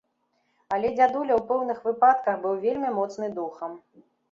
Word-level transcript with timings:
Але 0.77 0.89
дзядуля, 0.95 1.37
у 1.41 1.43
пэўных 1.51 1.85
выпадках, 1.91 2.35
быў 2.47 2.59
вельмі 2.65 2.89
моцны 2.99 3.33
духам. 3.39 3.81